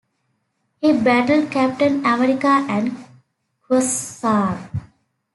[0.81, 3.05] He battled Captain America and
[3.69, 4.57] Quasar.